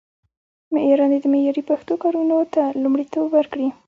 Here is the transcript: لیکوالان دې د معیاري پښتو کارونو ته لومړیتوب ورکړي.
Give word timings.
لیکوالان 0.73 1.09
دې 1.11 1.19
د 1.21 1.25
معیاري 1.33 1.63
پښتو 1.69 1.93
کارونو 2.03 2.37
ته 2.53 2.61
لومړیتوب 2.81 3.25
ورکړي. 3.33 3.67